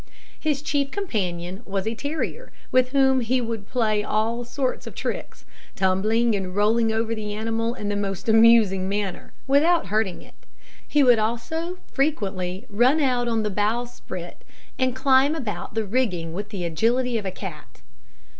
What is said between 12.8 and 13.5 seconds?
out on